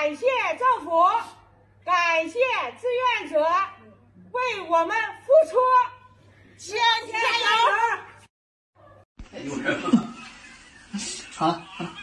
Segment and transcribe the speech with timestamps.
[0.00, 0.24] 感谢
[0.58, 1.04] 政府，
[1.84, 2.38] 感谢
[2.80, 2.86] 志
[3.20, 3.38] 愿者
[4.32, 5.58] 为我们付出，
[6.58, 7.28] 天天加
[9.42, 9.44] 油！
[9.44, 9.86] 有人了，
[11.36, 11.60] 好。